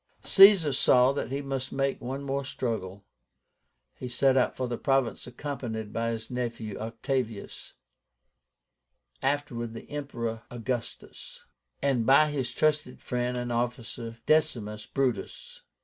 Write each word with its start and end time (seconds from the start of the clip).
Caesar 0.23 0.73
saw 0.73 1.11
that 1.11 1.29
he 1.29 1.43
must 1.43 1.71
make 1.71 2.01
one 2.01 2.23
more 2.23 2.43
struggle. 2.43 3.05
He 3.93 4.09
set 4.09 4.35
out 4.35 4.55
for 4.55 4.67
the 4.67 4.79
province 4.79 5.27
accompanied 5.27 5.93
by 5.93 6.09
his 6.09 6.31
nephew 6.31 6.75
OCTAVIUS 6.79 7.73
(afterwards 9.21 9.73
the 9.73 9.87
Emperor 9.91 10.41
AUGUSTUS), 10.49 11.45
and 11.83 12.03
by 12.07 12.31
his 12.31 12.51
trusted 12.51 12.99
friend 12.99 13.37
and 13.37 13.51
officer, 13.51 14.17
DECIMUS 14.25 14.87
BRUTUS. 14.87 15.61